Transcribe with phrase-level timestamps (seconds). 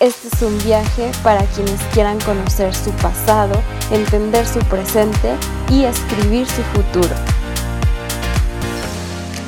[0.00, 5.34] Este es un viaje para quienes quieran conocer su pasado, entender su presente
[5.72, 7.16] y escribir su futuro.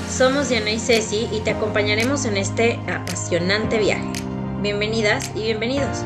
[0.09, 4.11] Somos Diana y Ceci y te acompañaremos en este apasionante viaje.
[4.61, 6.03] Bienvenidas y bienvenidos.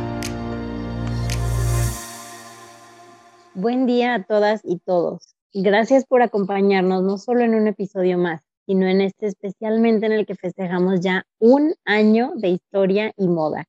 [3.55, 5.35] Buen día a todas y todos.
[5.55, 10.27] Gracias por acompañarnos no solo en un episodio más, sino en este especialmente en el
[10.27, 13.65] que festejamos ya un año de historia y moda.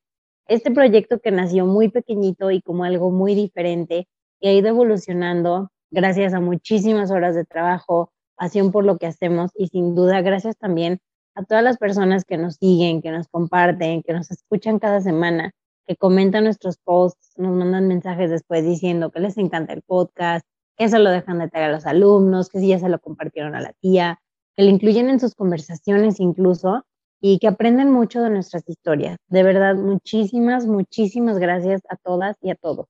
[0.48, 4.06] Este proyecto que nació muy pequeñito y como algo muy diferente
[4.38, 9.50] y ha ido evolucionando gracias a muchísimas horas de trabajo, pasión por lo que hacemos
[9.56, 11.00] y sin duda gracias también
[11.34, 15.50] a todas las personas que nos siguen, que nos comparten, que nos escuchan cada semana,
[15.84, 20.88] que comentan nuestros posts, nos mandan mensajes después diciendo que les encanta el podcast, que
[20.88, 23.60] se lo dejan de traer a los alumnos, que si ya se lo compartieron a
[23.60, 24.20] la tía,
[24.54, 26.84] que lo incluyen en sus conversaciones incluso
[27.20, 29.18] y que aprenden mucho de nuestras historias.
[29.28, 32.86] De verdad, muchísimas, muchísimas gracias a todas y a todos.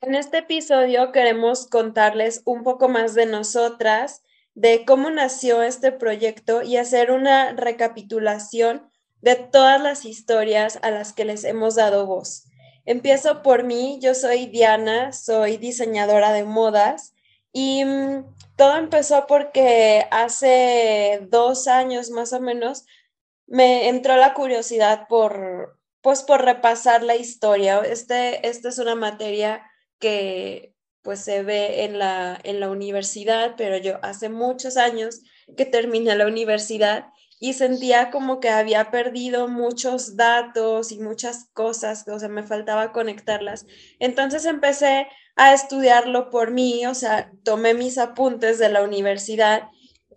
[0.00, 4.22] En este episodio queremos contarles un poco más de nosotras,
[4.54, 8.88] de cómo nació este proyecto y hacer una recapitulación
[9.20, 12.44] de todas las historias a las que les hemos dado voz.
[12.84, 17.12] Empiezo por mí, yo soy Diana, soy diseñadora de modas
[17.52, 18.24] y mm,
[18.56, 22.86] todo empezó porque hace dos años más o menos
[23.48, 27.80] me entró la curiosidad por, pues, por repasar la historia.
[27.80, 29.62] Este, esta es una materia
[29.98, 35.22] que pues se ve en la, en la universidad, pero yo hace muchos años
[35.56, 37.06] que terminé la universidad
[37.40, 42.92] y sentía como que había perdido muchos datos y muchas cosas, o sea, me faltaba
[42.92, 43.64] conectarlas.
[44.00, 45.06] Entonces empecé
[45.36, 49.68] a estudiarlo por mí, o sea, tomé mis apuntes de la universidad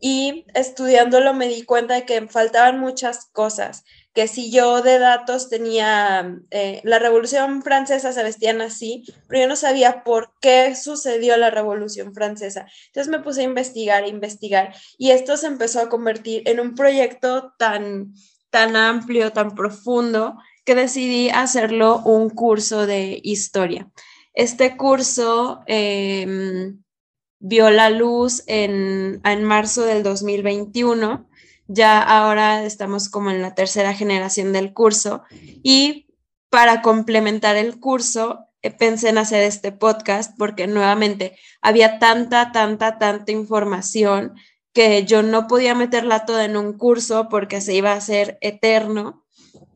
[0.04, 5.48] y estudiándolo me di cuenta de que faltaban muchas cosas, que si yo de datos
[5.48, 11.38] tenía, eh, la Revolución Francesa se vestían así, pero yo no sabía por qué sucedió
[11.38, 12.66] la Revolución Francesa.
[12.88, 17.54] Entonces me puse a investigar, investigar, y esto se empezó a convertir en un proyecto
[17.60, 18.14] tan,
[18.50, 20.36] tan amplio, tan profundo,
[20.66, 23.88] que decidí hacerlo un curso de historia.
[24.34, 25.62] Este curso...
[25.68, 26.74] Eh,
[27.42, 31.28] vio la luz en, en marzo del 2021.
[31.68, 35.24] Ya ahora estamos como en la tercera generación del curso
[35.64, 36.08] y
[36.50, 43.00] para complementar el curso eh, pensé en hacer este podcast porque nuevamente había tanta, tanta,
[43.00, 44.36] tanta información
[44.74, 49.26] que yo no podía meterla toda en un curso porque se iba a hacer eterno.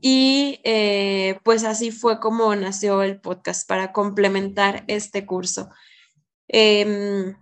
[0.02, 5.70] Y eh, pues así fue como nació el podcast para complementar este curso.
[6.48, 7.36] Em,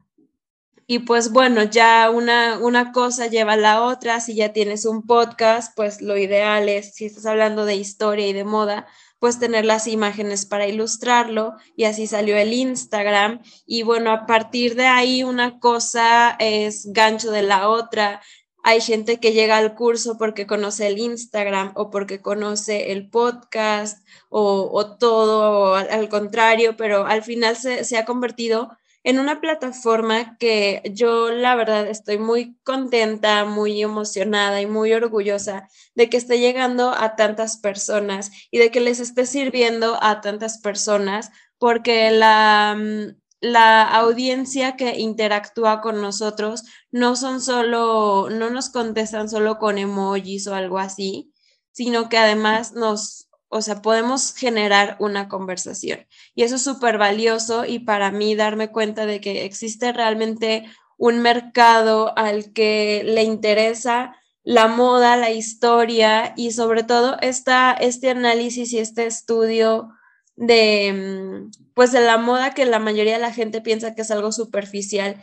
[0.93, 4.19] y pues bueno, ya una, una cosa lleva a la otra.
[4.19, 8.33] Si ya tienes un podcast, pues lo ideal es, si estás hablando de historia y
[8.33, 8.85] de moda,
[9.17, 11.55] pues tener las imágenes para ilustrarlo.
[11.75, 13.41] Y así salió el Instagram.
[13.65, 18.21] Y bueno, a partir de ahí una cosa es gancho de la otra.
[18.63, 23.97] Hay gente que llega al curso porque conoce el Instagram o porque conoce el podcast
[24.29, 30.81] o, todo al, contrario, pero al final se, se ha convertido en una plataforma que
[30.93, 36.91] yo la verdad estoy muy contenta, muy emocionada y muy orgullosa de que esté llegando
[36.91, 43.15] a tantas personas y de que les esté sirviendo a tantas personas porque la, mm,
[43.41, 50.47] la audiencia que interactúa con nosotros no son solo, no nos contestan solo con emojis
[50.47, 51.33] o algo así,
[51.73, 53.22] sino que además nos
[53.53, 56.05] o sea, podemos generar una conversación.
[56.35, 60.65] Y eso es súper valioso y para mí darme cuenta de que existe realmente
[60.97, 68.09] un mercado al que le interesa la moda, la historia y sobre todo esta, este
[68.09, 69.89] análisis y este estudio
[70.35, 74.11] de, mm, pues de la moda que la mayoría de la gente piensa que es
[74.11, 75.21] algo superficial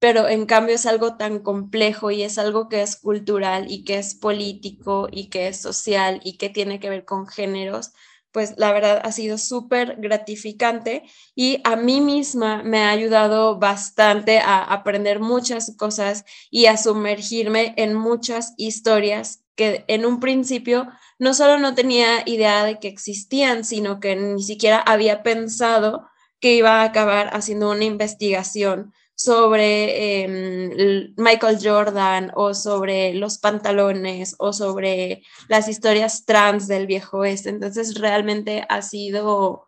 [0.00, 3.98] pero en cambio es algo tan complejo y es algo que es cultural y que
[3.98, 7.92] es político y que es social y que tiene que ver con géneros,
[8.32, 11.02] pues la verdad ha sido súper gratificante
[11.34, 17.74] y a mí misma me ha ayudado bastante a aprender muchas cosas y a sumergirme
[17.76, 20.88] en muchas historias que en un principio
[21.18, 26.08] no solo no tenía idea de que existían, sino que ni siquiera había pensado
[26.40, 34.34] que iba a acabar haciendo una investigación sobre em, Michael Jordan o sobre los pantalones
[34.38, 37.50] o sobre las historias trans del viejo oeste.
[37.50, 39.66] Entonces realmente ha sido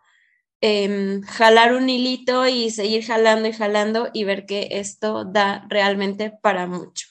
[0.62, 6.32] em, jalar un hilito y seguir jalando y jalando y ver que esto da realmente
[6.42, 7.08] para mucho.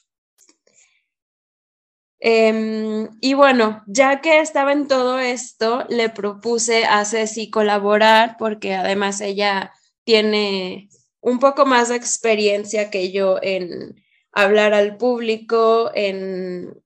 [2.20, 8.76] Em, y bueno, ya que estaba en todo esto, le propuse a Ceci colaborar porque
[8.76, 9.74] además ella
[10.04, 10.90] tiene
[11.22, 13.96] un poco más de experiencia que yo en
[14.32, 16.82] hablar al público, en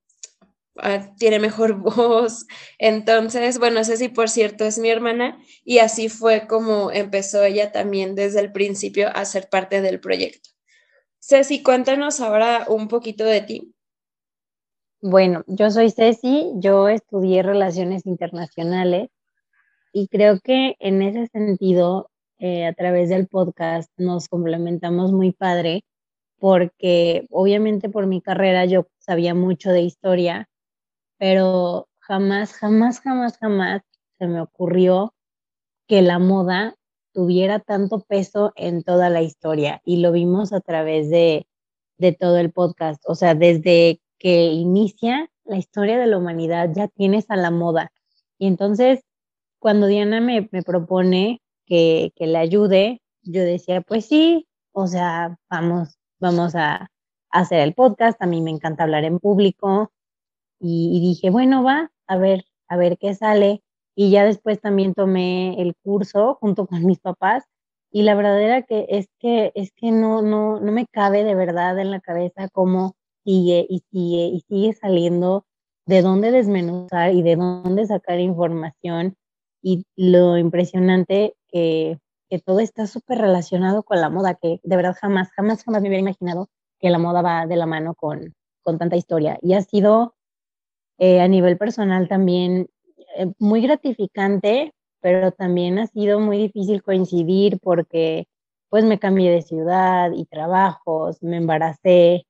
[0.77, 2.45] ah, tiene mejor voz.
[2.77, 8.15] Entonces, bueno, Ceci, por cierto, es mi hermana y así fue como empezó ella también
[8.15, 10.49] desde el principio a ser parte del proyecto.
[11.19, 13.71] Ceci, cuéntanos ahora un poquito de ti.
[15.01, 19.09] Bueno, yo soy Ceci, yo estudié relaciones internacionales
[19.93, 22.09] y creo que en ese sentido,
[22.45, 25.83] eh, a través del podcast, nos complementamos muy padre
[26.37, 30.47] porque obviamente por mi carrera yo sabía mucho de historia,
[31.17, 33.81] pero jamás, jamás, jamás, jamás
[34.19, 35.15] se me ocurrió
[35.87, 36.75] que la moda
[37.13, 41.47] tuviera tanto peso en toda la historia y lo vimos a través de,
[41.97, 46.89] de todo el podcast, o sea, desde que inicia la historia de la humanidad, ya
[46.89, 47.91] tienes a la moda.
[48.37, 49.01] Y entonces,
[49.57, 56.55] cuando Diana me, propone que, le ayude, yo decía, pues sí, o sea, vamos, vamos
[56.55, 56.89] a,
[57.35, 59.91] hacer el podcast, a mí me encanta hablar en público.
[60.59, 63.61] Y, dije, bueno, va, a ver, a ver qué sale.
[63.95, 67.43] Y ya después también tomé el curso junto con mis papás.
[67.91, 71.79] Y la verdadera que es que es que no, no, no me cabe de verdad
[71.79, 75.45] en la cabeza cómo sigue y sigue y sigue saliendo
[75.85, 79.15] de dónde desmenuzar y de dónde sacar información
[79.61, 81.99] y lo impresionante que,
[82.29, 85.87] que todo está súper relacionado con la moda, que de verdad jamás, jamás, jamás me
[85.87, 86.49] hubiera imaginado
[86.81, 89.39] que la moda va de la mano con, con tanta historia.
[89.41, 90.15] Y ha sido
[90.97, 92.67] eh, a nivel personal también
[93.15, 98.27] eh, muy gratificante, pero también ha sido muy difícil coincidir porque
[98.67, 102.25] pues me cambié de ciudad y trabajos, me embaracé,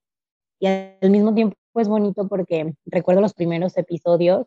[0.60, 4.46] y al mismo tiempo es bonito porque recuerdo los primeros episodios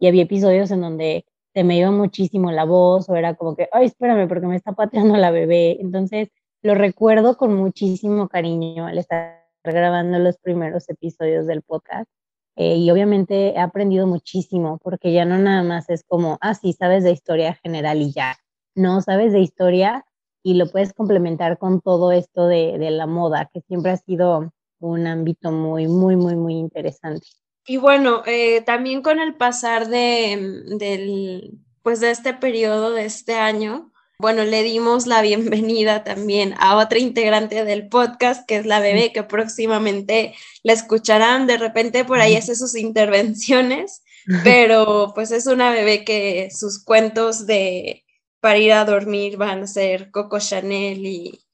[0.00, 1.24] y había episodios en donde
[1.56, 4.72] se me iba muchísimo la voz o era como que, ay, espérame porque me está
[4.72, 5.78] pateando la bebé.
[5.80, 6.28] Entonces
[6.60, 12.10] lo recuerdo con muchísimo cariño al estar grabando los primeros episodios del podcast.
[12.56, 16.74] Eh, y obviamente he aprendido muchísimo porque ya no nada más es como, ah, sí,
[16.74, 18.36] sabes de historia general y ya.
[18.74, 20.04] No, sabes de historia
[20.42, 24.52] y lo puedes complementar con todo esto de, de la moda, que siempre ha sido
[24.80, 27.26] un ámbito muy, muy, muy, muy interesante.
[27.66, 33.34] Y bueno, eh, también con el pasar de, del, pues de este periodo de este
[33.34, 38.80] año, bueno, le dimos la bienvenida también a otra integrante del podcast, que es la
[38.80, 41.46] bebé, que próximamente la escucharán.
[41.46, 44.02] De repente por ahí hace sus intervenciones,
[44.44, 48.04] pero pues es una bebé que sus cuentos de
[48.40, 51.44] para ir a dormir van a ser Coco Chanel y,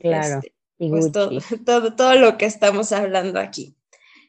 [0.00, 0.40] claro.
[0.42, 0.52] Este,
[0.90, 3.76] pues todo, todo, lo que estamos hablando aquí.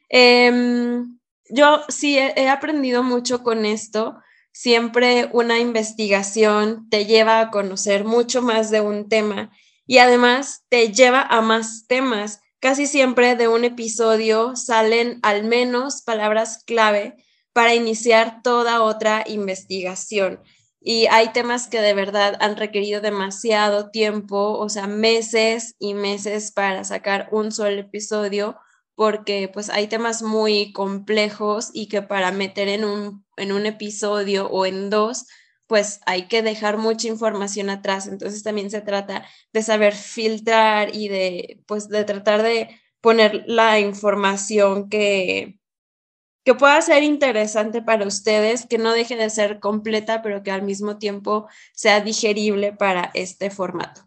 [0.08, 1.15] Em,
[1.50, 4.16] yo sí he, aprendido mucho con esto.
[4.52, 9.50] Siempre una investigación te lleva a conocer mucho más de un tema
[9.86, 12.40] y además te lleva a más temas.
[12.58, 17.16] Casi siempre de un episodio salen al menos palabras clave
[17.52, 20.40] para iniciar toda otra investigación
[20.88, 26.52] y hay temas que de verdad han requerido demasiado tiempo, o sea, meses y meses
[26.52, 28.56] para sacar un solo episodio,
[28.96, 34.48] porque pues hay temas muy complejos y que para meter en un, en un episodio
[34.48, 35.26] o en dos,
[35.66, 38.06] pues hay que dejar mucha información atrás.
[38.08, 43.78] Entonces también se trata de saber filtrar y de, pues, de tratar de poner la
[43.78, 45.60] información que,
[46.44, 50.62] que pueda ser interesante para ustedes, que no deje de ser completa, pero que al
[50.62, 54.02] mismo tiempo sea digerible para este formato.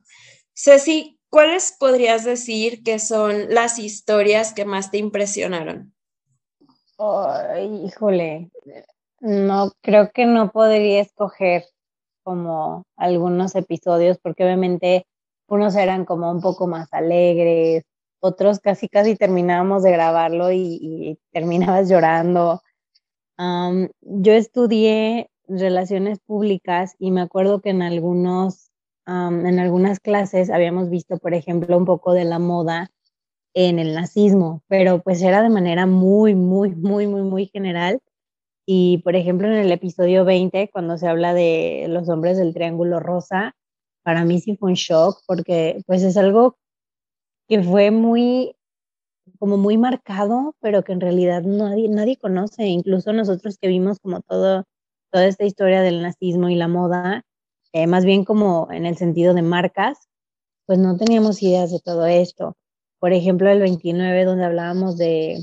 [0.55, 5.93] Ceci, ¿cuáles podrías decir que son las historias que más te impresionaron?
[6.97, 8.51] Ay, híjole,
[9.21, 11.63] no, creo que no podría escoger
[12.23, 15.05] como algunos episodios, porque obviamente
[15.47, 17.83] unos eran como un poco más alegres,
[18.21, 22.61] otros casi casi terminábamos de grabarlo y, terminabas llorando.
[24.01, 28.68] yo estudié relaciones públicas y me acuerdo que en algunos,
[29.09, 32.91] en algunas clases habíamos visto, por ejemplo, un poco de la moda
[33.53, 37.99] en el nazismo, pero pues era de manera muy, muy, muy, muy, muy general.
[38.65, 42.99] Y por ejemplo, en el episodio 20, cuando se habla de los hombres del Triángulo
[42.99, 43.55] Rosa,
[44.03, 46.57] para mí sí fue un shock porque pues es algo
[47.47, 48.55] que fue muy,
[49.39, 52.67] como muy marcado, pero que en realidad nadie, nadie conoce.
[52.67, 54.65] Incluso nosotros que vimos como todo,
[55.11, 57.23] toda esta historia del nazismo y la moda,
[57.73, 60.09] eh, más bien como en el sentido de marcas,
[60.65, 62.55] pues no teníamos ideas de todo esto.
[62.99, 65.39] Por ejemplo, el 29, donde hablábamos de,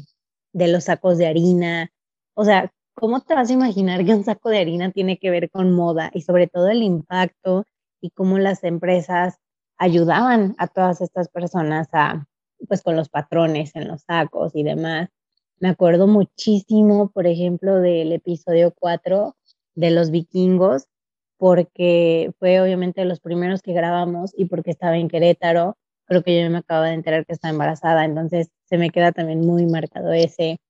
[0.53, 1.91] de los sacos de harina.
[2.35, 5.51] O sea, ¿cómo te vas a imaginar que un saco de harina tiene que ver
[5.51, 7.65] con moda y sobre todo el impacto
[8.01, 9.39] y cómo las empresas
[9.79, 12.27] ayudaban a todas estas personas a,
[12.69, 15.11] pues con los patrones en los sacos y demás.
[15.59, 19.37] Me acuerdo muchísimo, por ejemplo, del episodio 4
[19.75, 20.87] de los vikingos,
[21.39, 25.77] porque fue obviamente los primeros que grabamos y porque estaba en Querétaro.
[26.07, 29.41] Creo que yo me acabo de enterar que estaba embarazada, entonces se me queda también
[29.41, 30.61] muy marcado ese.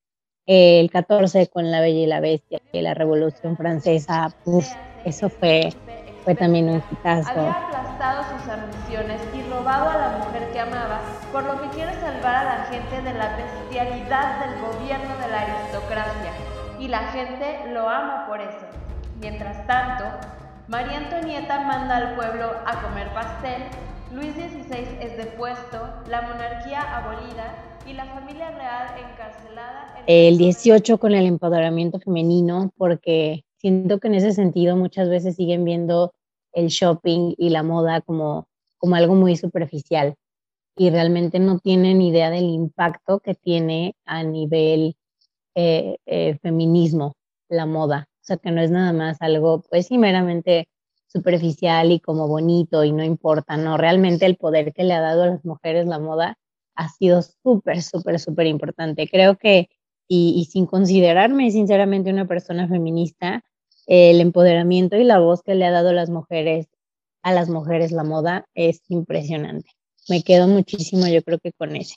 [0.46, 4.30] el 14 con La Bella y la Bestia, y la Revolución Francesa,
[5.04, 5.72] eso fue,
[6.24, 7.30] fue también un hitazo.
[7.30, 11.00] Había aplastado sus ambiciones y robado a la mujer que amaba,
[11.32, 15.40] por lo que quiere salvar a la gente de la bestialidad del gobierno de la
[15.42, 16.32] aristocracia.
[16.78, 18.66] Y la gente lo ama por eso.
[19.20, 20.04] Mientras tanto,
[20.68, 23.62] María Antonieta manda al pueblo a comer pastel,
[24.12, 27.54] Luis XVI es depuesto, la monarquía abolida
[27.86, 30.02] y la familia real encarcelada.
[30.08, 35.64] el 18 con el empoderamiento femenino, porque siento que en ese sentido muchas veces siguen
[35.64, 36.12] viendo
[36.52, 40.16] el shopping y la moda como, como algo muy superficial
[40.76, 44.96] y realmente no tienen idea del impacto que tiene a nivel
[45.54, 47.14] eh, eh, feminismo
[47.48, 48.08] la moda.
[48.26, 50.68] O sea, que no es nada más algo, pues sí, meramente
[51.06, 55.22] superficial y como bonito y no importa, no, realmente el poder que le ha dado
[55.22, 56.36] a las mujeres la moda
[56.74, 59.06] ha sido súper, súper, súper importante.
[59.06, 59.68] Creo que,
[60.08, 63.44] y, sin considerarme sinceramente una persona feminista,
[63.86, 66.66] el empoderamiento y la voz que le ha dado las mujeres,
[67.22, 69.70] a las mujeres la moda es impresionante.
[70.08, 71.94] Me quedo muchísimo, yo creo que con ese.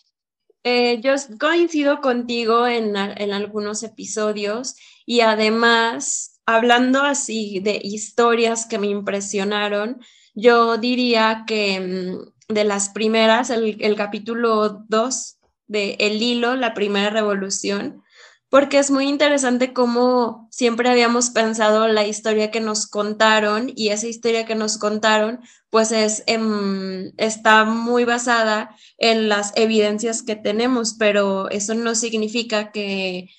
[0.63, 4.75] Eh, yo coincido contigo en, en algunos episodios
[5.05, 10.01] y además, hablando así de historias que me impresionaron,
[10.35, 15.37] yo diría que mm, de las primeras, el, el capítulo 2
[15.67, 18.03] de El Hilo, la primera revolución,
[18.49, 24.07] porque es muy interesante cómo siempre habíamos pensado la historia que nos contaron y esa
[24.07, 25.39] historia que nos contaron
[25.69, 32.71] pues es, em, está muy basada en las evidencias que tenemos, pero eso no significa
[32.71, 33.29] que,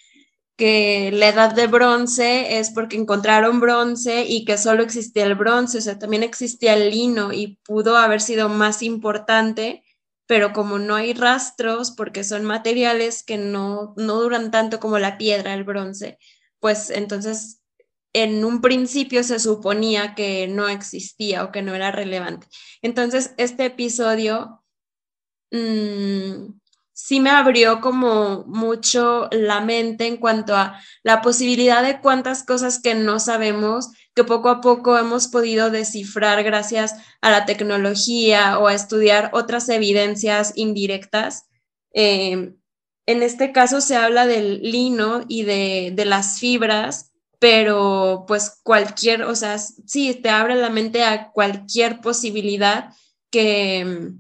[0.57, 5.79] que la edad de bronce es porque encontraron bronce y que solo existía el bronce,
[5.79, 9.83] o sea, también existía el lino y pudo haber sido más importante
[10.31, 15.19] pero como no hay rastros, porque son materiales que no, no duran tanto como la
[15.19, 16.19] piedra, el bronce,
[16.61, 17.63] pues entonces
[18.13, 22.47] en un principio se suponía que no existía o que no era relevante.
[22.81, 24.63] Entonces, este episodio
[25.51, 26.53] mmm,
[26.93, 32.81] sí me abrió como mucho la mente en cuanto a la posibilidad de cuántas cosas
[32.81, 38.67] que no sabemos, que poco a poco hemos podido descifrar gracias a la tecnología o
[38.67, 41.47] a estudiar otras evidencias indirectas.
[41.93, 42.55] Eh,
[43.07, 49.23] en este caso se habla del lino y de, de las fibras, pero pues cualquier,
[49.23, 52.93] o sea, sí, te abre la mente a cualquier posibilidad
[53.31, 54.13] que,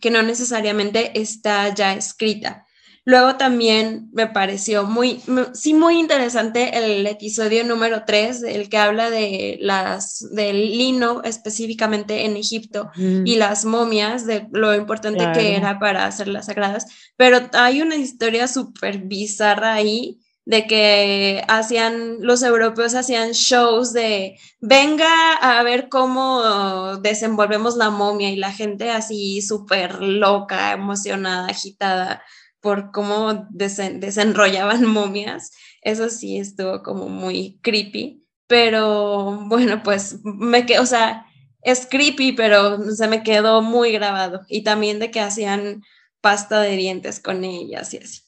[0.00, 2.63] que no necesariamente está ya escrita.
[3.06, 5.20] Luego también me pareció muy,
[5.52, 12.24] sí, muy interesante el episodio número 3, el que habla de las, del lino específicamente
[12.24, 16.86] en Egipto y las momias, de lo importante que era para hacerlas sagradas.
[17.16, 24.38] Pero hay una historia súper bizarra ahí de que hacían, los europeos hacían shows de
[24.60, 32.22] venga a ver cómo desenvolvemos la momia y la gente así súper loca, emocionada, agitada
[32.64, 35.52] por cómo desenrollaban momias.
[35.82, 41.26] Eso sí estuvo como muy creepy, pero bueno, pues me quedó, o sea,
[41.60, 44.46] es creepy, pero se me quedó muy grabado.
[44.48, 45.82] Y también de que hacían
[46.22, 48.22] pasta de dientes con ellas y así.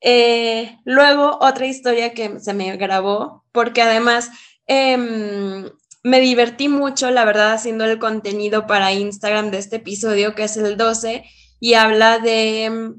[0.00, 4.30] Eh, luego, otra historia que se me grabó, porque además
[4.66, 5.68] em,
[6.02, 10.56] me divertí mucho, la verdad, haciendo el contenido para Instagram de este episodio, que es
[10.56, 11.24] el 12,
[11.60, 12.94] y habla de...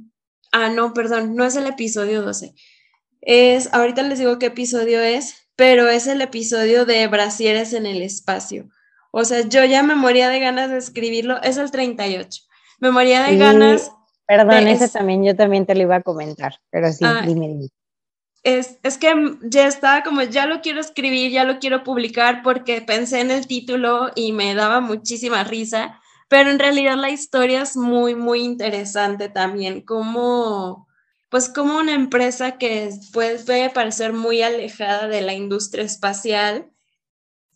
[0.51, 2.53] Ah, no, perdón, no es el episodio 12.
[3.21, 8.01] Es, ahorita les digo qué episodio es, pero es el episodio de Brasieres en el
[8.01, 8.69] espacio.
[9.11, 12.43] O sea, yo ya me moría de ganas de escribirlo, es el 38.
[12.79, 13.91] Me moría de ganas
[14.29, 17.67] Perdón, ese también yo también te lo iba a comentar, pero sí, ah, dime,
[18.43, 22.79] es, es, que ya estaba como, ya lo quiero escribir, ya lo quiero publicar porque
[22.81, 25.99] pensé en el título y me daba muchísima risa,
[26.29, 30.87] pero en realidad la historia es muy, muy interesante también, como,
[31.29, 36.71] pues como una empresa que puede parecer muy alejada de la industria espacial,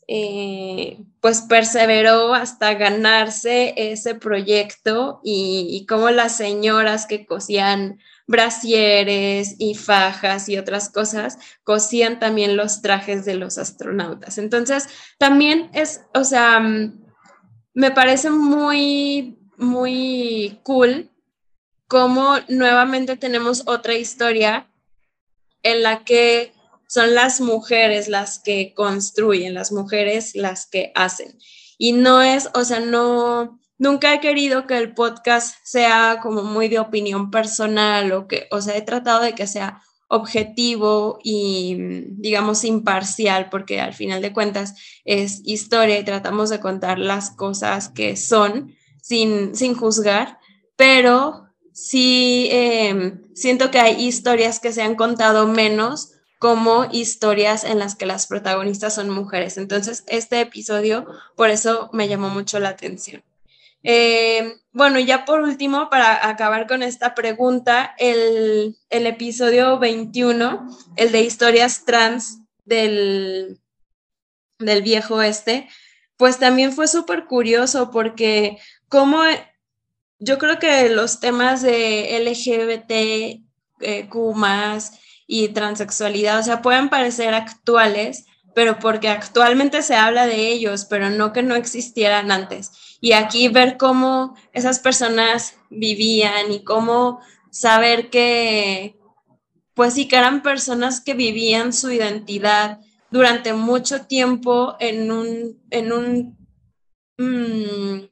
[0.07, 9.55] eh, pues perseveró hasta ganarse ese proyecto y, y como las señoras que cosían brasieres
[9.59, 14.37] y fajas y otras cosas, cosían también los trajes de los astronautas.
[14.37, 14.87] Entonces,
[15.17, 17.02] también es, o sea, mm,
[17.73, 21.09] me parece muy, muy cool
[21.87, 24.67] cómo nuevamente tenemos otra historia
[25.63, 26.53] en la que
[26.87, 31.37] son las mujeres las que construyen, las mujeres las que hacen.
[31.77, 36.67] Y no es, o sea, no, nunca he querido que el podcast sea como muy
[36.67, 41.75] de opinión personal o que, o sea, he tratado de que sea objetivo y,
[42.09, 47.89] digamos, imparcial, porque al final de cuentas es historia y tratamos de contar las cosas
[47.89, 50.39] que son sin, sin juzgar,
[50.75, 57.79] pero sí em, siento que hay historias que se han contado menos como historias en
[57.79, 59.57] las que las protagonistas son mujeres.
[59.57, 61.05] Entonces, este episodio
[61.35, 63.23] por eso me llamó mucho la atención.
[63.83, 71.21] Eh, bueno, ya por último, para acabar con esta pregunta, el, episodio 21, el de
[71.21, 73.59] historias trans del,
[74.59, 75.67] del viejo este,
[76.17, 79.21] pues también fue súper curioso porque como
[80.19, 83.43] yo creo que los temas de LGBTQ
[85.27, 88.25] y transexualidad, o sea, pueden parecer actuales,
[88.55, 92.71] pero porque actualmente se habla de ellos, pero no que no existieran antes.
[93.03, 97.19] Y aquí ver cómo esas personas vivían y cómo
[97.51, 98.97] saber que,
[99.73, 102.79] pues sí, que eran personas que vivían su identidad
[103.11, 106.37] durante mucho tiempo en un, en un,
[107.17, 108.05] mm,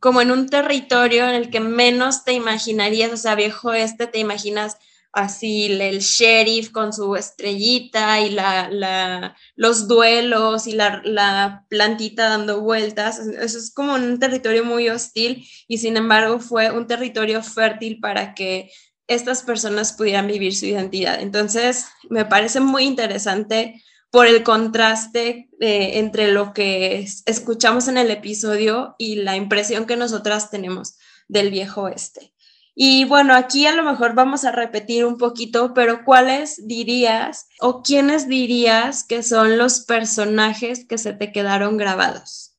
[0.00, 4.18] como en un territorio en el que menos te imaginarías, o sea, viejo este, te
[4.18, 4.76] imaginas
[5.12, 13.18] así el sheriff con su estrellita y la, los duelos y la, plantita dando vueltas.
[13.18, 18.34] Eso es como un territorio muy hostil y sin embargo fue un territorio fértil para
[18.34, 18.70] que
[19.06, 21.20] estas personas pudieran vivir su identidad.
[21.20, 28.10] Entonces, me parece muy interesante por el contraste eh, entre lo que escuchamos en el
[28.10, 30.98] episodio y la impresión que nosotras tenemos
[31.28, 32.31] del viejo oeste.
[32.74, 37.82] Y bueno, aquí a lo mejor vamos a repetir un poquito, pero ¿cuáles dirías o
[37.82, 42.56] quiénes dirías que son los personajes que se te quedaron grabados?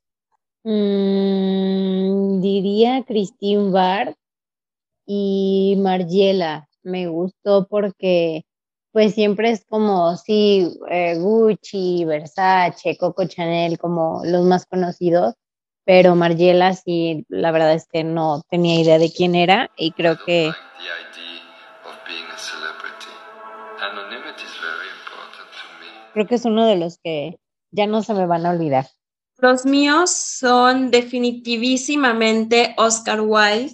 [0.63, 4.15] Mm, diría Christine Bart
[5.06, 6.69] y Margiela.
[6.84, 8.45] Me gustó porque
[8.91, 15.34] pues siempre es como, sí, eh, Gucci, Versace, Coco Chanel, como los más conocidos,
[15.86, 20.17] pero Margiela sí, la verdad es que no tenía idea de quién era y creo
[20.26, 20.52] que...
[26.13, 27.39] Creo que es uno de los que
[27.72, 28.88] ya no se me van a olvidar.
[29.39, 33.74] Los míos son definitivísimamente Oscar Wilde.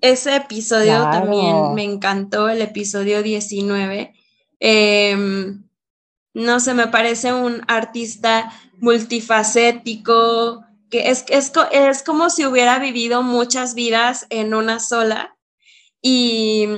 [0.00, 4.14] Ese episodio también me encantó, el episodio 19.
[4.58, 5.62] Em,
[6.34, 13.22] no sé, me parece un artista multifacético, que es, es, es como si hubiera vivido
[13.22, 15.36] muchas vidas en una sola
[16.02, 16.68] y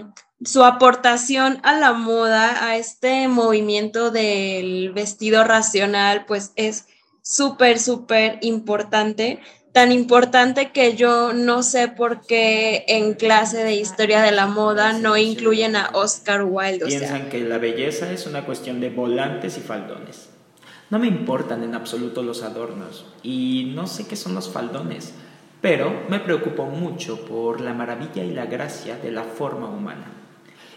[0.45, 6.87] su aportación a la moda, a este movimiento del vestido racional, pues es
[7.23, 9.41] súper, súper importante.
[9.73, 14.93] Tan importante que yo no sé por qué en clase de historia de la moda
[14.93, 16.87] no incluyen a Oscar Wilde.
[16.87, 20.28] Piensan que la belleza es una cuestión de volantes y faldones.
[20.91, 25.13] No me importan en absoluto los adornos y no sé qué son los faldones,
[25.61, 30.07] pero me preocupo mucho por la maravilla y la gracia de la forma humana.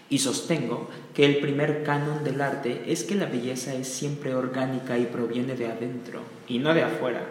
[0.10, 4.98] Y sostengo que el primer canon del arte es que la belleza es siempre orgánica
[4.98, 7.26] y proviene de adentro y no de afuera.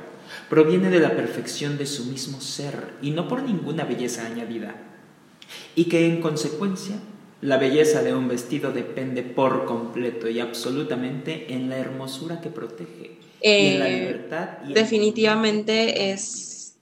[0.48, 4.74] Proviene de la perfección de su mismo ser y no por ninguna belleza añadida.
[5.74, 6.96] Y que en consecuencia
[7.40, 13.18] la belleza de un vestido depende por completo y absolutamente en la hermosura que protege.
[13.40, 14.58] en la eh, libertad.
[14.74, 16.76] definitivamente es...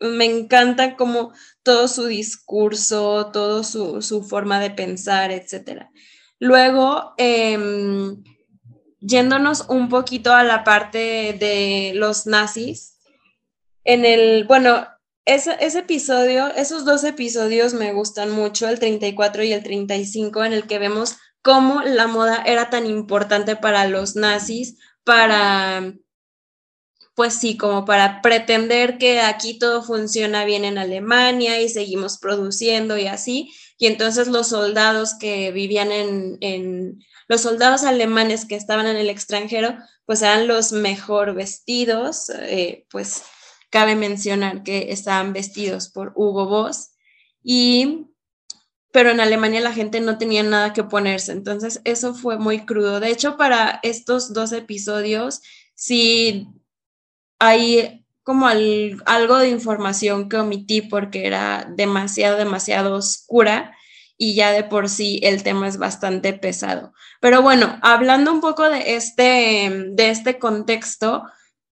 [0.00, 1.32] Me encanta como
[1.64, 5.86] todo su discurso, todo su, forma de pensar, etc.
[6.38, 8.22] Luego, em,
[9.00, 13.00] yéndonos un poquito a la parte de los nazis,
[13.82, 14.86] en el, bueno,
[15.28, 20.66] ese, episodio, esos dos episodios me gustan mucho, el 34 y el 35, en el
[20.66, 25.92] que vemos cómo la moda era tan importante para los nazis, para,
[27.14, 32.96] pues sí, como para pretender que aquí todo funciona bien en Alemania y seguimos produciendo
[32.96, 33.52] y así.
[33.76, 39.76] Y entonces los soldados que vivían en, los soldados alemanes que estaban en el extranjero,
[40.06, 43.22] pues eran los mejor vestidos, eh, pues
[43.70, 46.90] cabe mencionar que estaban vestidos por Hugo Boss
[47.42, 48.06] y
[48.90, 53.00] pero en Alemania la gente no tenía nada que ponerse, entonces eso fue muy crudo.
[53.00, 55.42] De hecho, para estos dos episodios,
[55.74, 56.48] sí
[57.38, 63.74] hay como algo de información que omití porque era demasiado, demasiado oscura
[64.18, 66.92] y ya de por sí el tema es bastante pesado.
[67.20, 71.22] Pero bueno, hablando un poco de este, de este contexto,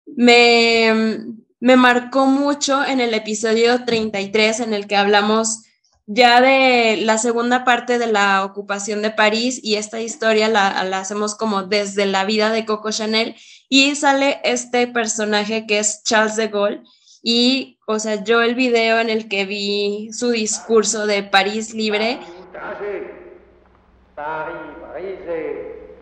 [0.05, 1.23] me,
[1.61, 5.63] me marcó mucho en el episodio 33 en el que hablamos
[6.07, 11.35] ya de la segunda parte de la ocupación de París y esta historia la, hacemos
[11.35, 13.35] como desde la vida de Coco Chanel
[13.69, 16.81] y sale este personaje que es Charles de Gaulle
[17.21, 22.19] y, o sea, yo el video en el que vi su discurso de París libre.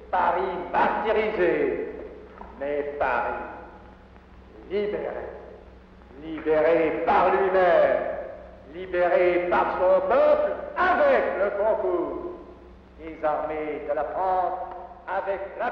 [0.10, 1.92] París martyrisé,
[2.58, 3.50] mais Paris
[6.24, 8.20] libéré, par lui-même
[8.74, 12.32] libéré par son peuple avec le concours
[13.00, 14.60] des armées de la France.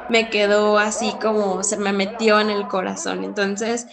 [0.10, 3.24] Me quedó así como se me metió en el corazón.
[3.24, 3.86] Entonces,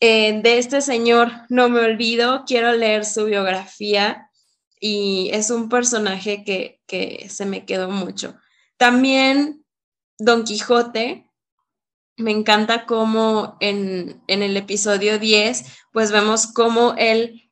[0.00, 4.30] eh, de este señor no me olvido, quiero leer su biografía
[4.80, 6.44] y es un personaje
[6.86, 8.34] que se me quedó mucho.
[8.78, 9.62] También
[10.18, 11.29] Don Quijote,
[12.16, 17.50] me encanta cómo en, en, el episodio 10, pues vemos cómo él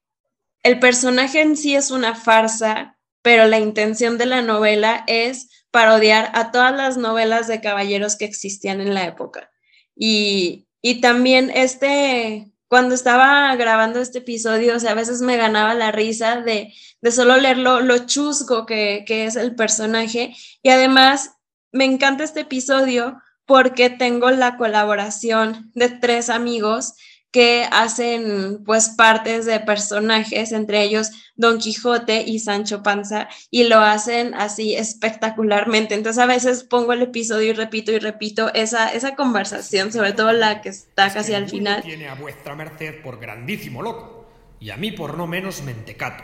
[0.63, 6.31] el personaje en sí es una farsa, pero la intención de la novela es parodiar
[6.35, 9.51] a todas las novelas de caballeros que existían en la época.
[9.95, 10.67] Y,
[11.03, 16.41] también este, cuando estaba grabando este episodio, o sea, a veces me ganaba la risa
[16.41, 20.35] de, de solo leer lo, chusco que, que es el personaje.
[20.63, 21.33] Y además,
[21.73, 26.93] me encanta este episodio porque tengo la colaboración de tres amigos
[27.31, 33.81] que hacen pues partes de personajes, entre ellos Don Quijote y Sancho Panza, y lo
[33.81, 35.95] hacen así espectacularmente.
[35.95, 40.33] Entonces a veces pongo el episodio y repito y repito esa, esa conversación, sobre todo
[40.33, 41.83] la que está casi al final.
[41.83, 44.27] Tiene a vuestra merced por grandísimo loco,
[44.61, 46.23] y a mí por no menos mentecato.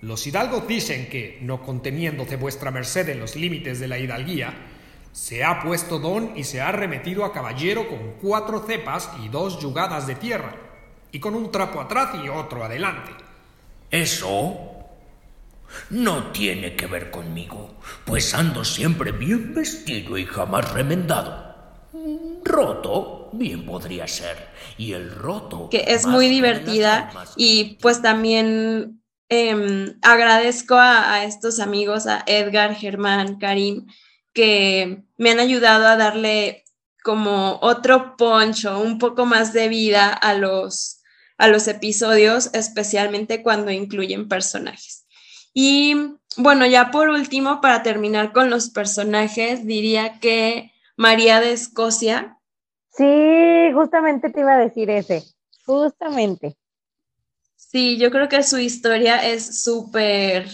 [0.00, 4.54] Los hidalgos dicen que, no conteniéndose vuestra merced en los límites de la hidalguía,
[5.16, 9.58] se ha puesto don y se ha remetido a caballero con cuatro cepas y dos
[9.60, 10.54] yugadas de tierra,
[11.10, 13.12] y con un trapo atrás y otro adelante.
[13.90, 14.58] Eso
[15.88, 21.56] no tiene que ver conmigo, pues ando siempre bien vestido y jamás remendado.
[22.44, 24.36] Roto, bien podría ser.
[24.76, 25.70] Y el roto.
[25.70, 29.00] Que es muy divertida y pues también
[29.30, 33.86] em, agradezco a, a, estos amigos, a Edgar, Germán, Karim,
[34.36, 36.64] que me han ayudado a darle
[37.02, 41.00] como otro poncho, un poco más de vida a los,
[41.38, 45.06] a los episodios, especialmente cuando incluyen personajes.
[45.54, 52.38] Y bueno, ya por último, para terminar con los personajes, diría que María de Escocia.
[52.90, 55.22] Sí, justamente te iba a decir ese,
[55.64, 56.58] justamente.
[57.54, 60.46] Sí, yo creo que su historia es súper,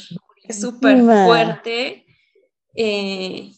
[0.50, 2.06] súper fuerte.
[2.74, 3.52] Eh,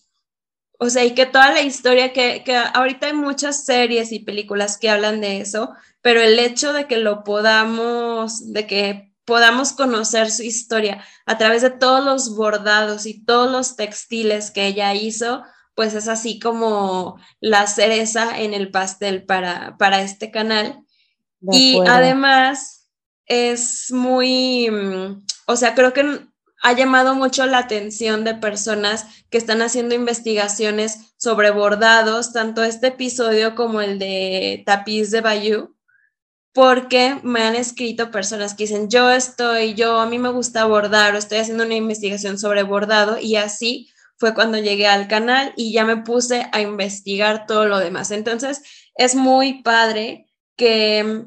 [0.79, 4.79] o sea, y que toda la historia, que, que ahorita hay muchas series y películas
[4.79, 10.31] que hablan de eso, pero el hecho de que lo podamos, de que podamos conocer
[10.31, 15.43] su historia a través de todos los bordados y todos los textiles que ella hizo,
[15.75, 20.81] pues es así como la cereza en el pastel para, para este canal.
[21.53, 22.89] y además
[23.27, 26.27] es muy, mm, o sea, creo que
[26.65, 32.87] ha llamado mucho la atención de personas que están haciendo investigaciones sobre bordados, tanto este
[32.87, 35.77] episodio como el de Tapiz de Bayou,
[36.55, 41.15] porque me han escrito personas que dicen, yo estoy, yo a mí me gusta bordar
[41.15, 45.71] o estoy haciendo una investigación sobre bordado y así fue cuando llegué al canal y
[45.71, 48.11] ya me puse a investigar todo lo demás.
[48.11, 48.63] Entonces,
[48.95, 51.27] es muy padre que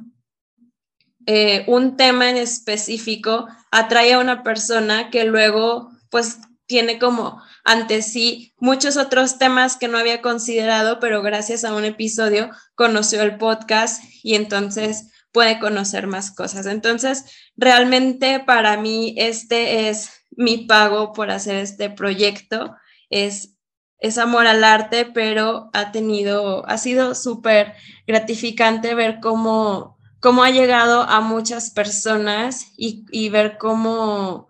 [1.27, 8.01] eh, un tema en específico atrae a una persona que luego pues tiene como ante
[8.01, 13.37] sí muchos otros temas que no había considerado, pero gracias a un episodio conoció el
[13.37, 16.65] podcast y entonces puede conocer más cosas.
[16.65, 22.75] Entonces, realmente para mí este es mi pago por hacer este proyecto
[23.09, 23.55] es,
[23.99, 27.73] es amor al arte, pero ha tenido, ha sido súper
[28.05, 34.47] gratificante ver cómo, cómo ha llegado a muchas personas y, ver cómo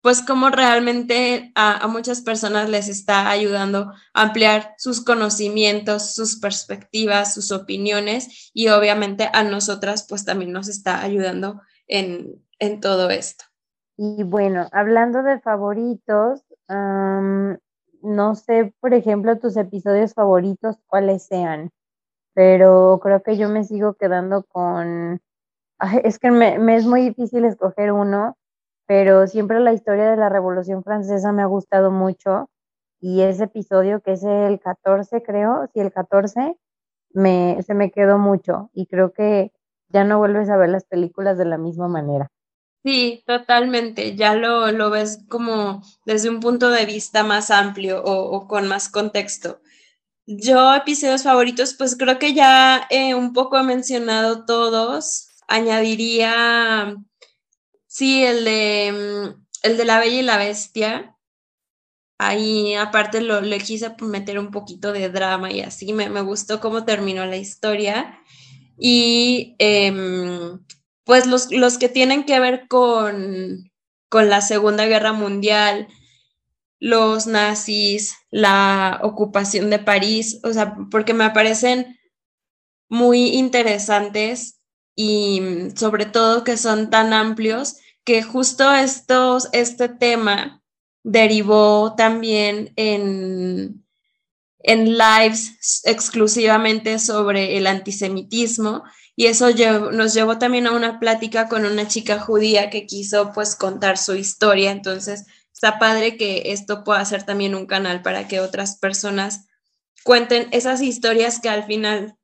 [0.00, 7.34] pues como realmente a, muchas personas les está ayudando a ampliar sus conocimientos, sus perspectivas,
[7.34, 12.42] sus opiniones y obviamente a nosotras pues también nos está ayudando en,
[12.80, 13.44] todo esto.
[13.96, 21.70] Y bueno, hablando de favoritos, no sé, por ejemplo, tus episodios favoritos, cuáles sean,
[22.34, 25.20] pero creo que yo me sigo quedando con...
[26.04, 28.36] es que me es muy difícil escoger uno
[28.86, 32.50] pero siempre la historia de la Revolución Francesa me ha gustado mucho
[33.00, 36.56] y ese episodio que es el 14 creo, sí, el 14,
[37.14, 39.50] me, se me quedó mucho y creo que
[39.88, 42.30] ya no vuelves a ver las películas de la misma manera.
[42.84, 44.16] Sí, totalmente.
[44.16, 48.88] Ya lo, lo ves como desde un punto de vista más amplio o, con más
[48.88, 49.60] contexto.
[50.26, 55.28] Yo, episodios favoritos, pues creo que ya un poco he mencionado todos.
[55.48, 56.96] Añadiría
[57.92, 61.18] Sí, el de, mm, el de La Bella y la Bestia.
[62.18, 67.26] Ahí aparte lo, quise meter un poquito de drama y así, me, gustó cómo terminó
[67.26, 68.18] la historia.
[68.78, 70.58] Y em,
[71.04, 73.70] pues los, los, que tienen que ver con,
[74.08, 75.88] con la Segunda Guerra Mundial,
[76.82, 81.96] los nazis, la ocupación de París, o sea, porque me parecen
[82.88, 84.60] muy interesantes
[84.96, 90.60] y mm, sobre todo que son tan amplios que justo estos, este tema
[91.04, 93.86] derivó también en,
[94.58, 98.82] en lives exclusivamente sobre el antisemitismo
[99.14, 99.50] y eso
[99.92, 104.16] nos llevó también a una plática con una chica judía que quiso pues contar su
[104.16, 105.26] historia, entonces
[105.62, 109.46] está padre que esto pueda ser también un canal para que otras personas
[110.02, 112.16] cuenten esas historias que al final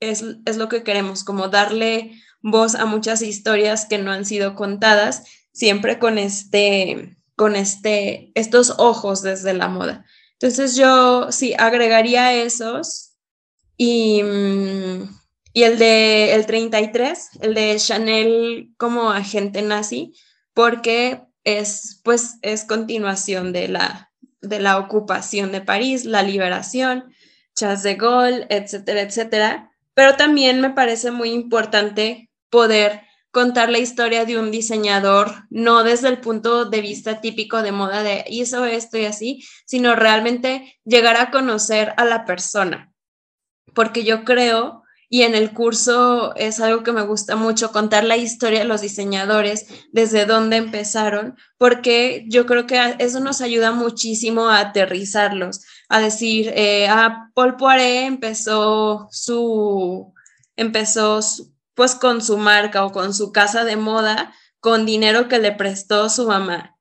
[0.00, 4.56] es, es lo que queremos, como darle voz a muchas historias que no han sido
[4.56, 10.04] contadas, siempre con este, con este, estos ojos desde la moda.
[10.32, 13.14] Entonces yo sí agregaría esos
[13.76, 14.20] y,
[15.52, 20.12] y el de el 33, el de Chanel como agente nazi,
[20.54, 27.14] porque es pues es continuación de la de la ocupación de París, la liberación,
[27.54, 29.70] Charles de Gaulle, etcétera, etcétera.
[29.94, 33.02] Pero también me parece muy importante poder
[33.34, 38.04] contar la historia de un diseñador, no desde el punto de vista típico de moda
[38.04, 42.92] de hizo esto y así, sino realmente llegar a conocer a la persona.
[43.74, 48.16] Porque yo creo, y en el curso es algo que me gusta mucho, contar la
[48.16, 54.48] historia de los diseñadores, desde dónde empezaron, porque yo creo que eso nos ayuda muchísimo
[54.48, 60.12] a aterrizarlos, a decir, eh, ah, Paul Poiret empezó su,
[60.56, 61.20] empezó
[61.74, 66.08] pues con su marca o con su casa de moda con dinero que le prestó
[66.08, 66.73] su mamá.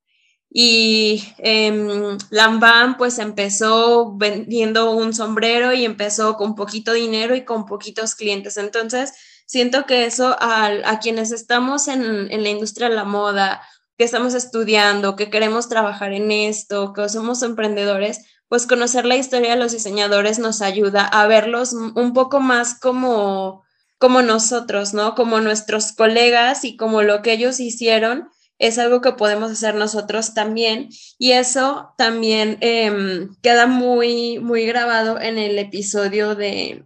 [0.56, 7.66] Y eh, Lambam pues empezó vendiendo un sombrero y empezó con poquito dinero y con
[7.66, 8.58] poquitos clientes.
[8.58, 9.13] Entonces,
[9.48, 13.63] siento que eso a, a quienes estamos en, en la industria de la moda,
[13.98, 19.52] que estamos estudiando, que queremos trabajar en esto, que somos emprendedores, pues conocer la historia
[19.52, 23.63] de los diseñadores nos ayuda a verlos un poco más como
[24.04, 25.16] como nosotros, ¿no?
[25.16, 28.28] Como nuestros colegas y como lo que ellos hicieron
[28.60, 30.89] es algo que podemos hacer nosotros también.
[31.18, 36.86] Y eso también em, queda muy, muy grabado en el episodio de,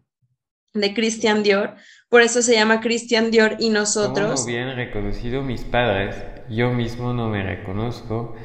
[0.73, 1.75] de Christian Dior.
[2.10, 4.45] Por eso se llama Christian Dior y nosotros.
[4.45, 6.15] Bien reconocido mis padres,
[6.49, 8.36] yo mismo no me reconozco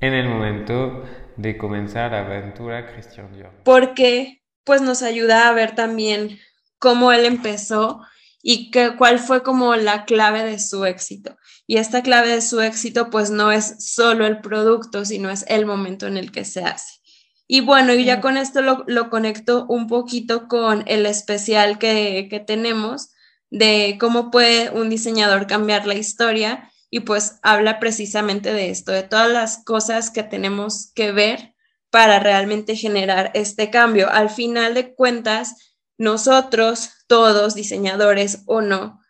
[0.00, 1.04] en el momento
[1.36, 3.50] de comenzar la aventura Christian Dior.
[3.64, 6.38] Porque pues nos ayuda a ver también
[6.78, 8.02] cómo él empezó
[8.42, 11.36] y que, cuál fue como la clave de su éxito.
[11.66, 15.66] Y esta clave de su éxito pues no es solo el producto, sino es el
[15.66, 17.00] momento en el que se hace.
[17.48, 22.26] Y bueno, y ya con esto lo, lo conecto un poquito con el especial que,
[22.28, 23.10] que tenemos
[23.50, 29.02] de cómo puede un diseñador cambiar la historia y pues habla precisamente de esto, de
[29.02, 31.54] todas las cosas que tenemos que ver
[31.90, 34.10] para realmente generar este cambio.
[34.10, 39.00] Al final de cuentas, nosotros, todos, diseñadores o no,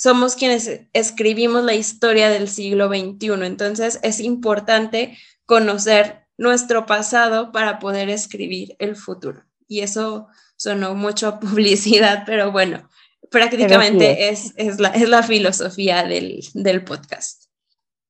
[0.00, 3.44] somos quienes escribimos la historia del siglo XXI.
[3.44, 9.44] Entonces es importante conocer nuestro pasado para poder escribir el futuro.
[9.68, 12.88] Y eso sonó mucho a publicidad, pero bueno,
[13.30, 14.54] prácticamente es.
[14.56, 17.50] Es, la, es, la, filosofía del, del podcast.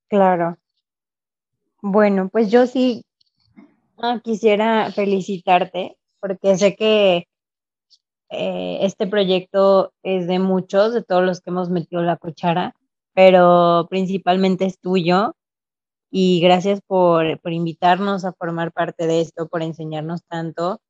[0.08, 0.58] Claro.
[1.82, 3.04] Bueno, pues yo sí
[4.22, 7.26] quisiera felicitarte porque sé que
[8.30, 12.74] eh, este proyecto es de muchos, de todos los que hemos metido la cuchara,
[13.14, 15.34] pero principalmente es tuyo.
[16.12, 20.80] Y gracias por, por invitarnos a formar parte de esto, por enseñarnos tanto.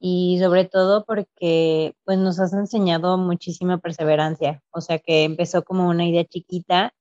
[0.00, 5.88] Y sobre todo porque pues nos has enseñado muchísima perseverancia, o sea que empezó como
[5.88, 6.94] una idea chiquita,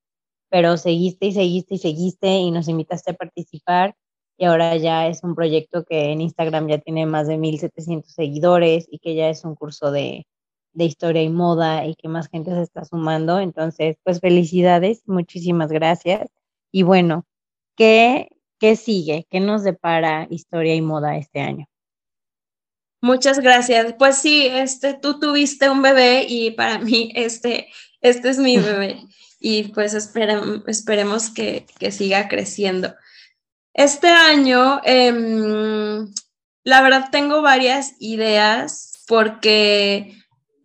[0.49, 3.95] pero seguiste y seguiste y seguiste y nos invitaste a participar
[4.37, 8.87] y ahora ya es un proyecto que en Instagram ya tiene más de 1700 seguidores
[8.89, 10.27] y que ya es un curso de,
[10.73, 15.71] de historia y moda y que más gente se está sumando, entonces pues felicidades, muchísimas
[15.71, 16.29] gracias
[16.71, 17.25] y bueno,
[17.75, 19.25] ¿qué, qué sigue?
[19.29, 21.67] ¿Qué nos depara historia y moda este año?
[23.01, 23.93] Muchas gracias.
[23.97, 27.69] Pues sí, este, tú tuviste un bebé y para mí este,
[28.01, 29.01] este es mi bebé
[29.39, 32.93] y pues esperemos que, siga creciendo.
[33.77, 36.11] Este año, em,
[36.63, 40.15] la verdad tengo varias ideas porque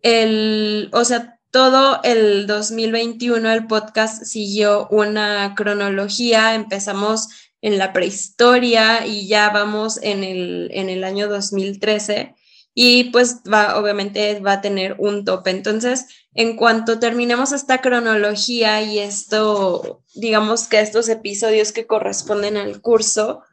[0.01, 7.29] el, o sea, todo el 2021 el podcast siguió una cronología, empezamos
[7.61, 12.33] en la prehistoria y ya vamos en el, en el año 2013
[12.73, 15.51] y pues va, obviamente va a tener un tope.
[15.51, 22.81] Entonces, en cuanto terminemos esta cronología y esto, digamos que estos episodios que corresponden al
[22.81, 23.43] curso,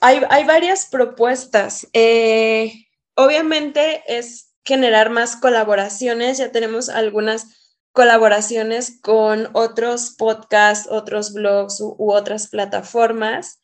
[0.00, 1.88] hay, hay varias propuestas.
[1.94, 2.72] Eh,
[3.14, 7.46] obviamente es generar más colaboraciones, ya tenemos algunas
[7.92, 13.60] colaboraciones con otros podcasts, otros blogs u, otras plataformas.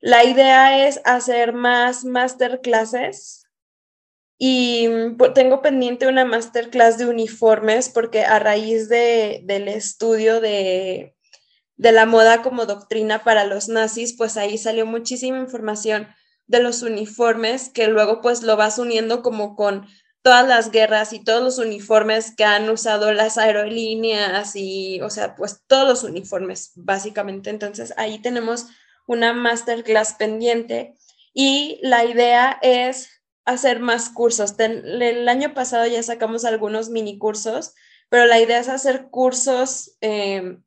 [0.00, 3.43] La idea es hacer más masterclasses
[4.38, 11.14] y mm, tengo pendiente una masterclass de uniformes porque a raíz de, del estudio de,
[11.76, 16.08] de la moda como doctrina para los nazis, pues ahí salió muchísima información
[16.46, 19.86] de los uniformes que luego pues lo vas uniendo como con
[20.22, 25.34] todas las guerras y todos los uniformes que han usado las aerolíneas y, o sea,
[25.36, 27.50] pues todos los uniformes, básicamente.
[27.50, 28.66] Entonces, ahí tenemos
[29.06, 30.94] una masterclass pendiente
[31.34, 33.13] y la idea es
[33.44, 34.54] hacer más cursos.
[34.58, 37.74] El año pasado ya sacamos algunos mini cursos,
[38.08, 40.58] pero la idea es hacer cursos eh,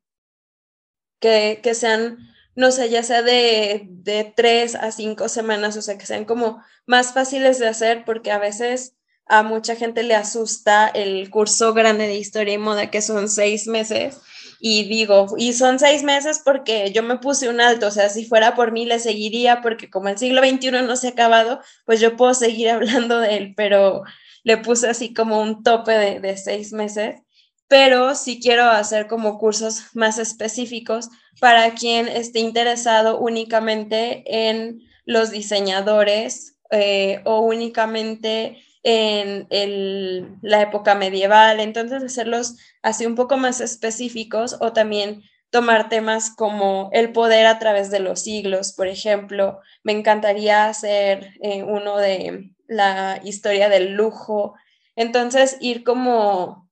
[1.20, 2.18] que, que sean
[2.58, 6.60] no sé, ya sea de, de tres a cinco semanas, o sea, que sean como
[6.86, 12.08] más fáciles de hacer, porque a veces a mucha gente le asusta el curso grande
[12.08, 14.18] de historia y moda, que son seis meses.
[14.60, 18.24] Y digo, y son seis meses porque yo me puse un alto, o sea, si
[18.24, 22.00] fuera por mí le seguiría, porque como el siglo XXI no se ha acabado, pues
[22.00, 24.02] yo puedo seguir hablando de él, pero
[24.42, 27.22] le puse así como un tope de, de seis meses.
[27.68, 35.30] Pero sí quiero hacer como cursos más específicos para quien esté interesado únicamente en los
[35.30, 44.56] diseñadores eh, o únicamente en la época medieval, entonces hacerlos así un poco más específicos
[44.60, 49.92] o también tomar temas como el poder a través de los siglos, por ejemplo, me
[49.92, 54.54] encantaría hacer eh, uno de la historia del lujo,
[54.96, 56.68] entonces ir como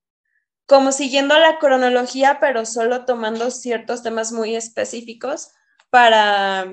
[0.66, 5.50] como siguiendo la cronología, pero solo tomando ciertos temas muy específicos
[5.90, 6.66] para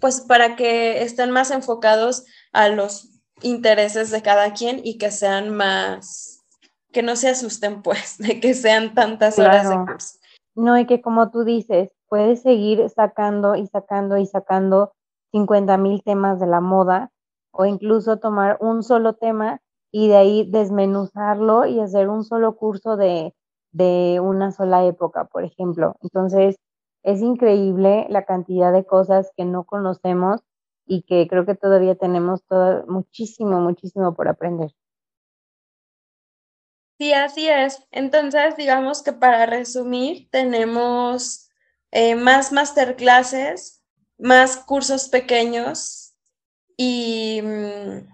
[0.00, 5.54] pues para que estén más enfocados a los intereses de cada quien y que sean
[5.54, 6.44] más,
[6.92, 10.18] que no se asusten pues de que sean tantas horas de curso.
[10.54, 14.92] No, y que como tú dices, puedes seguir sacando y sacando y sacando
[15.32, 17.10] 50 mil temas de la moda
[17.52, 22.96] o incluso tomar un solo tema y de ahí desmenuzarlo y hacer un solo curso
[22.96, 23.34] de,
[23.72, 25.96] de una sola época, por ejemplo.
[26.02, 26.56] Entonces,
[27.02, 30.40] es increíble la cantidad de cosas que no conocemos
[30.86, 34.70] y que creo que todavía tenemos todo, muchísimo, muchísimo por aprender.
[36.98, 37.82] Sí, así es.
[37.90, 41.50] Entonces, digamos que para resumir, tenemos
[41.90, 43.82] eh, más masterclasses,
[44.18, 46.14] más cursos pequeños
[46.76, 48.08] y, mm,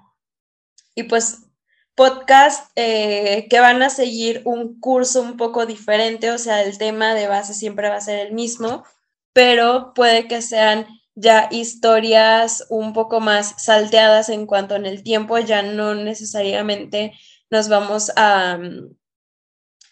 [0.97, 1.47] y pues
[1.95, 7.15] podcast eh, que van a seguir un curso un poco diferente, o sea, el tema
[7.15, 8.85] de base siempre va a ser el mismo,
[9.33, 15.39] pero puede que sean ya historias un poco más salteadas en cuanto en el tiempo,
[15.39, 17.13] ya no necesariamente
[17.51, 18.95] nos vamos a, mm,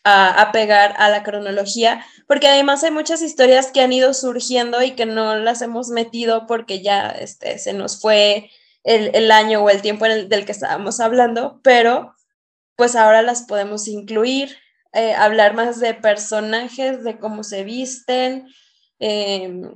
[0.05, 4.93] a, pegar a la cronología, porque además hay muchas historias que han ido surgiendo y
[4.93, 8.51] que no las hemos metido porque ya este, se nos fue
[8.83, 12.15] el, año o el tiempo el, del que estábamos hablando, pero
[12.77, 14.57] pues ahora las podemos incluir,
[14.95, 18.49] eh, hablar más de personajes, de cómo se visten.
[19.01, 19.71] Eh,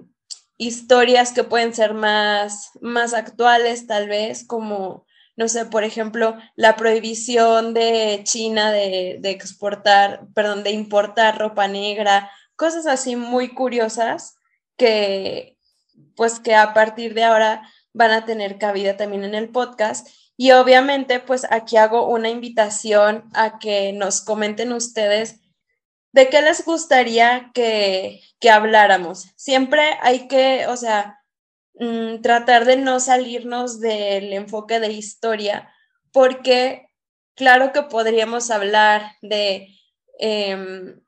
[0.67, 5.07] historias que pueden ser más, más actuales tal vez, como,
[5.37, 11.69] no sé, por ejemplo, la prohibición de China de, de exportar, perdón, de importar ropa
[11.69, 14.37] negra, cosas así muy curiosas
[14.77, 15.59] que,
[16.17, 20.09] pues que a partir de ahora van a tener cabida también en el podcast.
[20.37, 25.41] Y obviamente, pues aquí hago una invitación a que nos comenten ustedes
[26.15, 29.33] de qué les gustaría que, que habláramos.
[29.35, 31.19] Siempre hay que, o sea,
[31.75, 35.73] mm, tratar de no salirnos del enfoque de historia,
[36.13, 36.87] porque
[37.35, 39.69] claro que podríamos hablar de
[40.21, 41.01] em,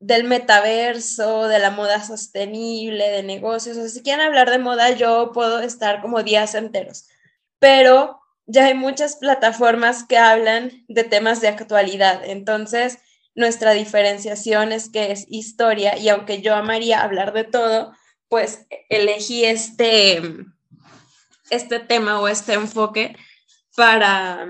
[0.00, 3.76] del metaverso, de la moda sostenible, de negocios.
[3.76, 7.06] O si quieren hablar de moda, yo puedo estar como días enteros.
[7.60, 12.22] Pero ya hay muchas plataformas que hablan de temas de actualidad.
[12.24, 12.98] Entonces,
[13.38, 17.92] nuestra diferenciación es que es historia y aunque yo amaría hablar de todo,
[18.28, 20.20] pues elegí este,
[21.48, 23.16] este tema o este enfoque
[23.76, 24.44] para,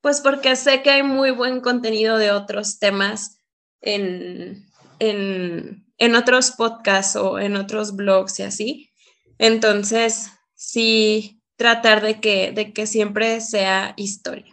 [0.00, 3.38] pues porque sé que hay muy buen contenido de otros temas
[3.80, 4.64] en,
[5.00, 8.90] en, otros podcasts o en otros blogs y así.
[9.38, 14.51] Entonces, sí, tratar de que, de que siempre sea historia.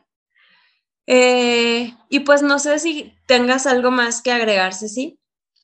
[1.12, 5.20] Eh, y pues no sé si tengas algo más que agregarse, ¿sí?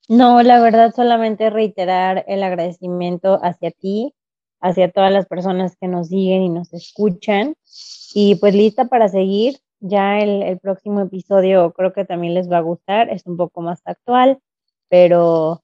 [0.09, 4.15] No, la verdad solamente reiterar el agradecimiento hacia ti,
[4.59, 7.53] hacia todas las personas que nos siguen y nos escuchan.
[8.15, 9.59] Y pues lista para seguir.
[9.81, 13.81] Ya el, próximo episodio creo que también les va a gustar, es un poco más
[13.85, 14.39] actual,
[14.89, 15.61] pero,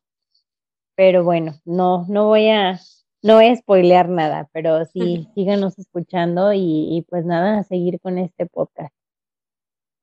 [0.96, 2.80] pero bueno, no, no voy a,
[3.24, 8.00] no voy a spoilear nada, pero sí, síganos escuchando y, y pues nada, a seguir
[8.00, 8.94] con este podcast.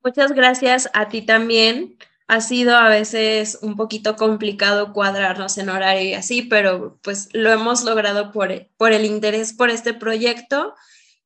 [0.05, 1.97] Muchas gracias a ti también.
[2.29, 7.51] Ha sido a veces un poquito complicado cuadrarnos en horario y así, pero pues lo
[7.51, 10.75] hemos logrado por, el interés por este proyecto.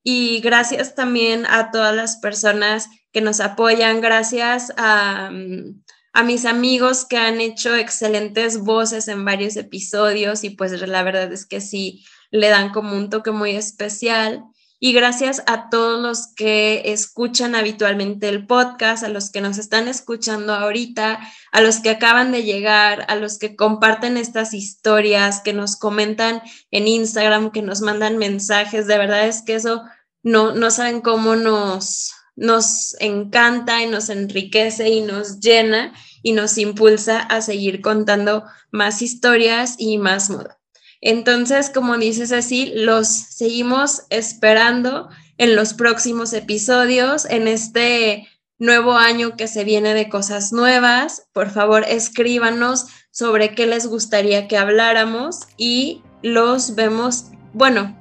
[0.05, 6.45] Y gracias también a todas las personas que nos apoyan, gracias a, mm, a, mis
[6.45, 11.61] amigos que han hecho excelentes voces en varios episodios y pues la verdad es que
[11.61, 14.43] sí le dan como un toque muy especial
[14.85, 19.87] y gracias a todos los que escuchan habitualmente el podcast, a los que nos están
[19.87, 21.20] escuchando ahorita,
[21.53, 26.43] a los que acaban de llegar, a los que comparten estas historias, que nos comentan
[26.72, 28.89] en Instagram, que nos mandan mensajes.
[28.89, 29.85] De verdad es que eso
[30.24, 35.93] no, no saben cómo nos, nos encanta y nos enriquece y nos llena
[36.24, 40.59] y nos impulsa a seguir contando más historias y más moda.
[41.03, 48.28] Entonces, como dices así, los seguimos esperando en los próximos episodios, en este
[48.59, 51.26] nuevo año que se viene de cosas nuevas.
[51.32, 57.98] Por favor, escríbanos sobre qué les gustaría que habláramos y los vemos, bueno,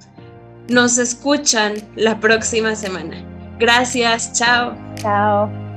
[0.70, 3.26] nos escuchan la próxima semana.
[3.58, 4.76] Gracias, chao.
[4.96, 5.71] Chao.